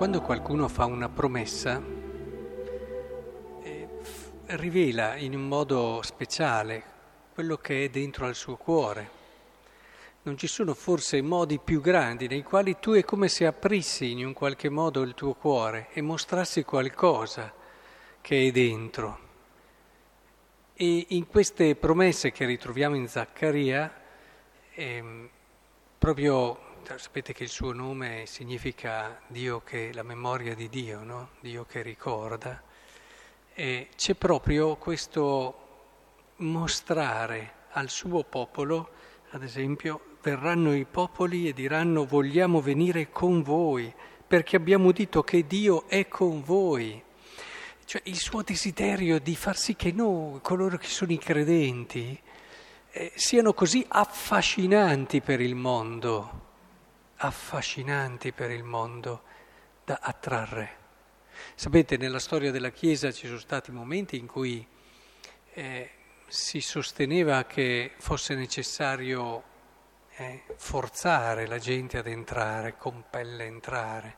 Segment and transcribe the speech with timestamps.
[0.00, 1.78] quando qualcuno fa una promessa,
[3.62, 3.88] eh,
[4.46, 6.82] rivela in un modo speciale
[7.34, 9.10] quello che è dentro al suo cuore.
[10.22, 14.24] Non ci sono forse modi più grandi nei quali tu è come se aprissi in
[14.24, 17.52] un qualche modo il tuo cuore e mostrassi qualcosa
[18.22, 19.18] che è dentro.
[20.72, 23.92] E in queste promesse che ritroviamo in Zaccaria,
[24.72, 25.28] ehm,
[25.98, 31.30] proprio sapete che il suo nome significa Dio che, la memoria di Dio, no?
[31.40, 32.62] Dio che ricorda.
[33.54, 35.68] E c'è proprio questo
[36.36, 38.90] mostrare al suo popolo,
[39.30, 43.92] ad esempio, verranno i popoli e diranno vogliamo venire con voi,
[44.26, 47.02] perché abbiamo udito che Dio è con voi.
[47.84, 52.18] Cioè il suo desiderio di far sì che noi, coloro che sono i credenti,
[52.92, 56.48] eh, siano così affascinanti per il mondo,
[57.22, 59.22] affascinanti per il mondo
[59.84, 60.78] da attrarre.
[61.54, 64.66] Sapete, nella storia della Chiesa ci sono stati momenti in cui
[65.52, 65.90] eh,
[66.26, 69.42] si sosteneva che fosse necessario
[70.16, 74.16] eh, forzare la gente ad entrare, compelle entrare,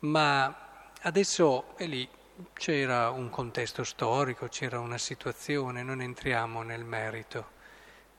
[0.00, 2.08] ma adesso è lì
[2.52, 7.50] c'era un contesto storico, c'era una situazione, non entriamo nel merito,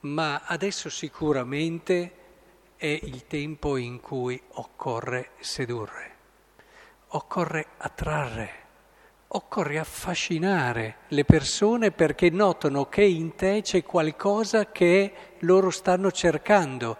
[0.02, 2.19] ma adesso sicuramente
[2.80, 6.16] è il tempo in cui occorre sedurre,
[7.08, 8.52] occorre attrarre,
[9.27, 16.95] occorre affascinare le persone perché notano che in te c'è qualcosa che loro stanno cercando.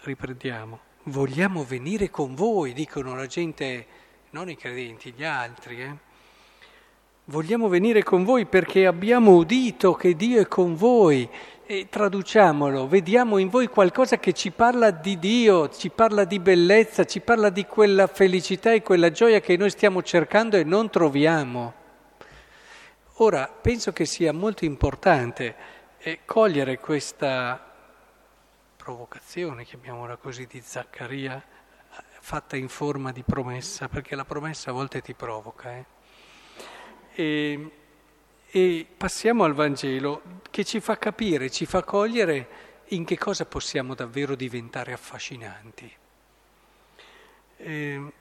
[0.00, 3.86] Riprendiamo, vogliamo venire con voi, dicono la gente,
[4.30, 6.04] non i credenti, gli altri, eh?
[7.28, 11.28] Vogliamo venire con voi perché abbiamo udito che Dio è con voi
[11.68, 17.04] e traduciamolo, vediamo in voi qualcosa che ci parla di Dio, ci parla di bellezza,
[17.04, 21.74] ci parla di quella felicità e quella gioia che noi stiamo cercando e non troviamo.
[23.14, 25.56] Ora, penso che sia molto importante
[25.98, 27.60] eh, cogliere questa
[28.76, 31.42] provocazione, chiamiamola così, di Zaccaria,
[32.20, 35.72] fatta in forma di promessa, perché la promessa a volte ti provoca.
[35.72, 35.84] Eh.
[37.14, 37.70] E,
[38.48, 42.48] e passiamo al Vangelo che ci fa capire, ci fa cogliere
[42.90, 45.92] in che cosa possiamo davvero diventare affascinanti.
[47.58, 48.12] E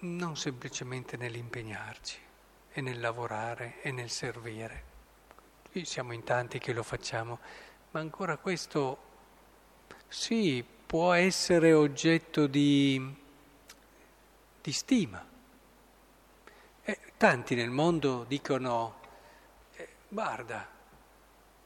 [0.00, 2.18] non semplicemente nell'impegnarci
[2.72, 4.92] e nel lavorare e nel servire.
[5.70, 7.38] Qui siamo in tanti che lo facciamo,
[7.92, 8.98] ma ancora questo
[10.08, 13.14] sì, può essere oggetto di,
[14.60, 15.32] di stima
[16.84, 19.00] eh, tanti nel mondo dicono,
[19.76, 20.68] eh, guarda,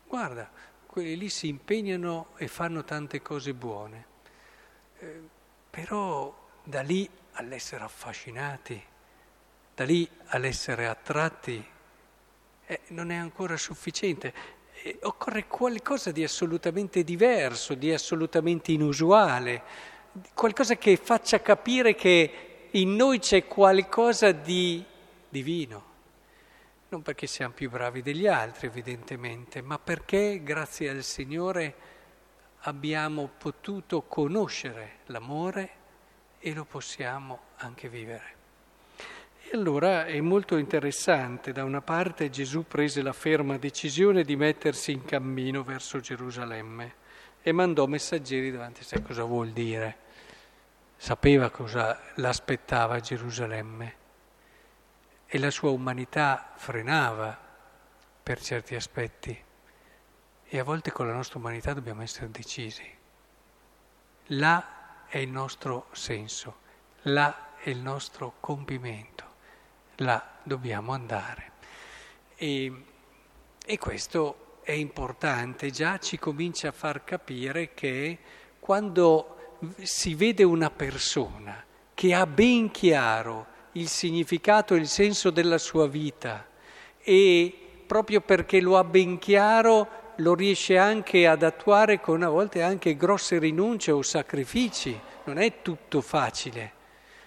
[0.07, 0.49] guarda,
[0.87, 4.07] quelli lì si impegnano e fanno tante cose buone,
[5.01, 5.21] eh,
[5.71, 8.81] però da lì all'essere affascinati,
[9.75, 11.67] da lì all'essere attratti,
[12.67, 14.33] eh, non è ancora sufficiente.
[14.83, 19.63] Eh, occorre qualcosa di assolutamente diverso, di assolutamente inusuale,
[20.33, 24.85] qualcosa che faccia capire che in noi c'è qualcosa di
[25.29, 25.97] divino.
[26.91, 31.75] Non perché siamo più bravi degli altri, evidentemente, ma perché grazie al Signore
[32.61, 35.71] abbiamo potuto conoscere l'amore
[36.39, 38.37] e lo possiamo anche vivere.
[39.51, 44.93] E allora è molto interessante, da una parte Gesù prese la ferma decisione di mettersi
[44.93, 46.95] in cammino verso Gerusalemme
[47.43, 49.03] e mandò messaggeri davanti a sé.
[49.03, 49.97] Cosa vuol dire?
[50.97, 53.98] Sapeva cosa l'aspettava a Gerusalemme
[55.31, 57.39] e la sua umanità frenava
[58.23, 59.45] per certi aspetti
[60.51, 62.97] e a volte con la nostra umanità dobbiamo essere decisi.
[64.29, 66.61] Là è il nostro senso,
[67.03, 69.25] là è il nostro compimento,
[69.97, 71.53] là dobbiamo andare.
[72.35, 72.85] E,
[73.67, 78.19] e questo è importante, già ci comincia a far capire che
[78.59, 85.59] quando si vede una persona che ha ben chiaro il significato e il senso della
[85.59, 86.47] sua vita
[86.99, 87.53] e
[87.87, 92.97] proprio perché lo ha ben chiaro lo riesce anche ad attuare con a volte anche
[92.97, 96.73] grosse rinunce o sacrifici, non è tutto facile,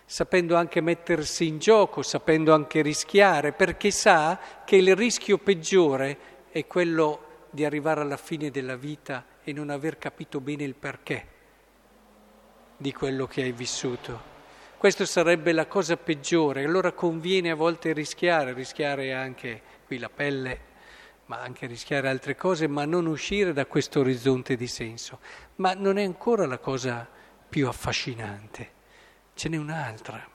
[0.06, 6.18] sapendo anche mettersi in gioco, sapendo anche rischiare, perché sa che il rischio peggiore
[6.52, 11.28] è quello di arrivare alla fine della vita e non aver capito bene il perché
[12.76, 14.31] di quello che hai vissuto.
[14.82, 20.60] Questo sarebbe la cosa peggiore, allora conviene a volte rischiare, rischiare anche qui la pelle,
[21.28, 25.20] ma anche rischiare altre cose, ma non uscire da questo orizzonte di senso.
[25.58, 27.08] Ma non è ancora la cosa
[27.48, 28.72] più affascinante,
[29.36, 30.28] ce n'è un'altra.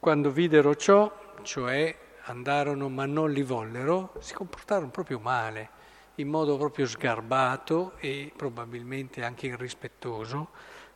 [0.00, 5.68] quando videro ciò, cioè andarono ma non li vollero, si comportarono proprio male,
[6.16, 10.48] in modo proprio sgarbato e probabilmente anche irrispettoso,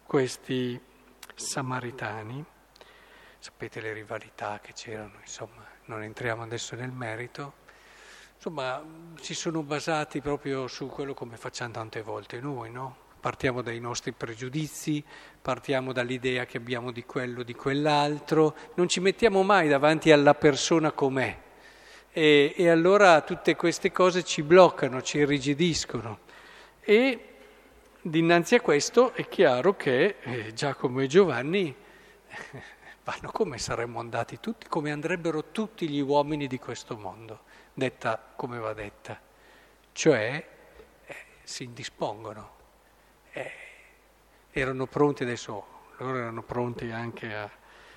[0.04, 0.96] questi
[1.38, 2.44] samaritani.
[3.38, 7.66] Sapete le rivalità che c'erano, insomma, non entriamo adesso nel merito.
[8.34, 8.84] Insomma,
[9.20, 13.06] si sono basati proprio su quello come facciamo tante volte noi, no?
[13.20, 15.04] Partiamo dai nostri pregiudizi,
[15.40, 20.92] partiamo dall'idea che abbiamo di quello, di quell'altro, non ci mettiamo mai davanti alla persona
[20.92, 21.36] com'è.
[22.10, 26.20] E, e allora tutte queste cose ci bloccano, ci irrigidiscono.
[26.80, 27.37] E
[28.00, 31.74] dinanzi a questo è chiaro che eh, Giacomo e Giovanni
[33.04, 37.40] vanno come saremmo andati tutti, come andrebbero tutti gli uomini di questo mondo,
[37.74, 39.20] detta come va detta.
[39.92, 40.48] Cioè
[41.06, 42.56] eh, si indispongono
[43.32, 43.52] eh,
[44.50, 45.64] erano pronti adesso,
[45.98, 47.50] loro erano pronti anche a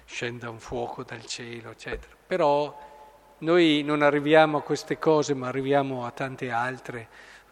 [0.06, 2.16] scendere un fuoco dal cielo, eccetera.
[2.28, 2.90] Però
[3.40, 7.08] noi non arriviamo a queste cose, ma arriviamo a tante altre,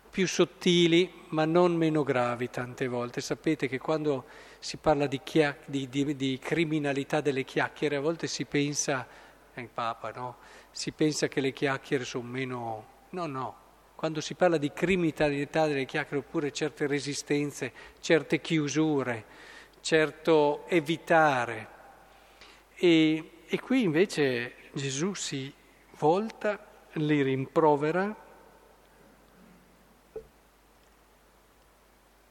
[0.10, 3.22] più sottili, ma non meno gravi tante volte.
[3.22, 4.26] Sapete che quando
[4.60, 9.08] si parla di, chia- di, di, di criminalità delle chiacchiere, a volte si pensa,
[9.54, 10.38] eh, il Papa, no?
[10.72, 12.86] Si pensa che le chiacchiere sono meno...
[13.12, 13.56] No, no,
[13.96, 19.26] quando si parla di criminalità delle chiacchiere oppure certe resistenze, certe chiusure,
[19.82, 21.68] certo evitare.
[22.76, 25.54] E, e qui invece Gesù si
[25.98, 28.16] volta, li rimprovera.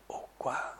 [0.06, 0.76] Oh qua.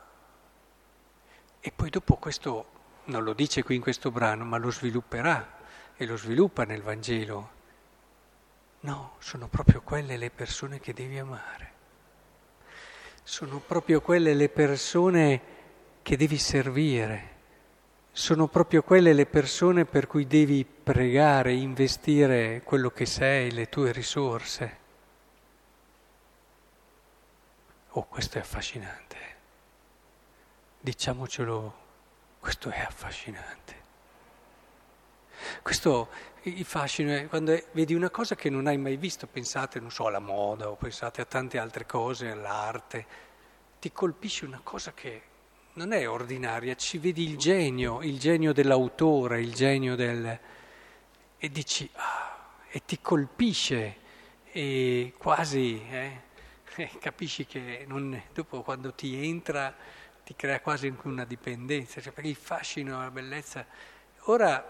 [1.60, 2.66] E poi dopo questo,
[3.04, 5.56] non lo dice qui in questo brano, ma lo svilupperà
[5.94, 7.56] e lo sviluppa nel Vangelo
[8.80, 11.72] No, sono proprio quelle le persone che devi amare.
[13.24, 15.40] Sono proprio quelle le persone
[16.02, 17.36] che devi servire.
[18.12, 23.90] Sono proprio quelle le persone per cui devi pregare, investire quello che sei, le tue
[23.90, 24.76] risorse.
[27.90, 29.37] Oh, questo è affascinante.
[30.80, 31.74] Diciamocelo,
[32.38, 33.76] questo è affascinante.
[35.62, 36.08] Questo
[36.42, 40.06] il fascino è quando vedi una cosa che non hai mai visto, pensate, non so,
[40.06, 43.06] alla moda o pensate a tante altre cose, all'arte,
[43.80, 45.22] ti colpisce una cosa che
[45.74, 50.38] non è ordinaria, ci vedi il genio, il genio dell'autore, il genio del...
[51.38, 52.36] e dici, ah,
[52.68, 53.96] e ti colpisce
[54.50, 56.20] e quasi, eh,
[57.00, 59.74] capisci che non, dopo quando ti entra
[60.28, 63.64] ti crea quasi anche una dipendenza, cioè perché il fascino, la bellezza...
[64.24, 64.62] Ora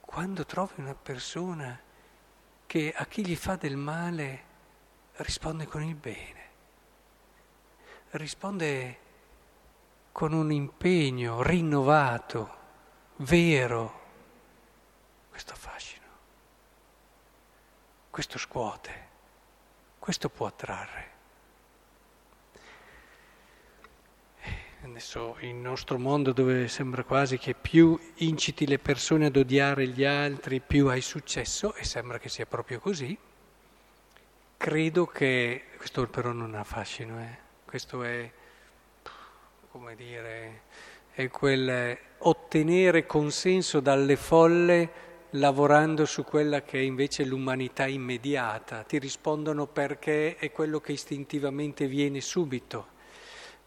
[0.00, 1.76] quando trovi una persona
[2.64, 4.44] che a chi gli fa del male
[5.14, 6.48] risponde con il bene,
[8.10, 8.98] risponde
[10.12, 12.58] con un impegno rinnovato,
[13.16, 14.02] vero,
[15.28, 16.06] questo affascino,
[18.10, 19.08] questo scuote,
[19.98, 21.13] questo può attrarre.
[24.84, 30.04] Adesso il nostro mondo dove sembra quasi che più inciti le persone ad odiare gli
[30.04, 33.16] altri, più hai successo, e sembra che sia proprio così,
[34.58, 37.38] credo che, questo però non ha fascino, eh?
[37.64, 38.30] questo è,
[39.70, 40.60] come dire,
[41.12, 44.90] è quel ottenere consenso dalle folle
[45.30, 51.86] lavorando su quella che è invece l'umanità immediata, ti rispondono perché è quello che istintivamente
[51.86, 52.92] viene subito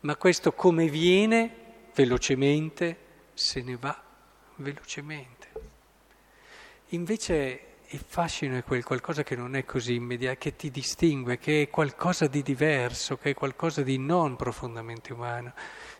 [0.07, 2.97] ma questo come viene velocemente
[3.33, 4.01] se ne va
[4.55, 5.47] velocemente.
[6.91, 11.63] Invece il fascino è quel qualcosa che non è così immediato, che ti distingue, che
[11.63, 15.51] è qualcosa di diverso, che è qualcosa di non profondamente umano,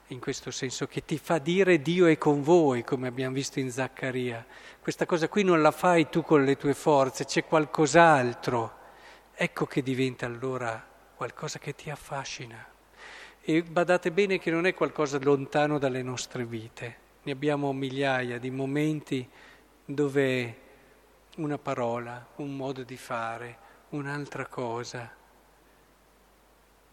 [0.07, 3.69] in questo senso, che ti fa dire Dio è con voi, come abbiamo visto in
[3.69, 4.45] Zaccaria.
[4.79, 8.73] Questa cosa qui non la fai tu con le tue forze, c'è qualcos'altro.
[9.35, 10.81] Ecco che diventa allora
[11.13, 12.75] qualcosa che ti affascina.
[13.49, 16.97] E badate bene che non è qualcosa lontano dalle nostre vite.
[17.23, 19.25] Ne abbiamo migliaia di momenti
[19.85, 20.57] dove
[21.37, 23.57] una parola, un modo di fare,
[23.91, 25.09] un'altra cosa.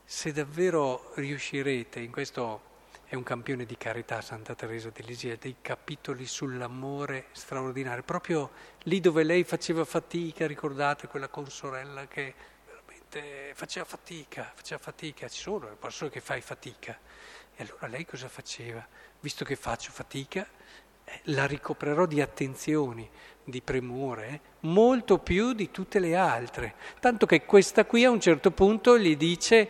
[0.05, 2.61] Se davvero riuscirete, in questo
[3.07, 8.53] è un campione di carità Santa Teresa di Lisia, dei capitoli sull'amore straordinario, proprio
[8.85, 12.53] lì dove lei faceva fatica, ricordate quella consorella che
[13.15, 16.99] veramente faceva fatica, faceva fatica, ci sono le persone che fai fatica.
[17.55, 18.87] E allora lei cosa faceva?
[19.21, 20.47] Visto che faccio fatica,
[21.05, 23.09] eh, la ricoprerò di attenzioni,
[23.45, 26.75] di premure, eh, molto più di tutte le altre.
[26.99, 29.69] Tanto che questa qui a un certo punto gli dice,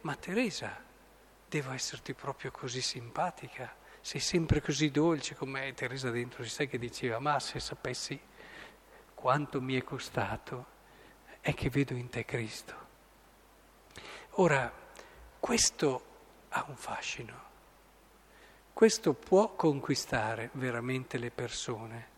[0.00, 0.82] ma Teresa,
[1.48, 3.78] devo esserti proprio così simpatica?
[4.02, 8.18] sei sempre così dolce come Teresa dentro di sé che diceva, ma se sapessi
[9.12, 10.79] quanto mi è costato,
[11.40, 12.74] è che vedo in te Cristo.
[14.34, 14.72] Ora,
[15.38, 16.04] questo
[16.50, 17.48] ha un fascino,
[18.72, 22.08] questo può conquistare veramente le persone,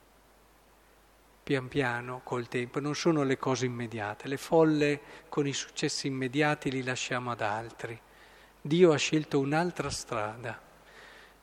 [1.43, 6.71] pian piano, col tempo, non sono le cose immediate, le folle con i successi immediati
[6.71, 8.00] li lasciamo ad altri.
[8.61, 10.61] Dio ha scelto un'altra strada.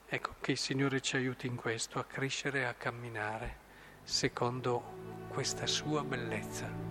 [0.07, 3.67] Ecco, che il Signore ci aiuti in questo, a crescere e a camminare
[4.03, 6.88] secondo questa sua bellezza.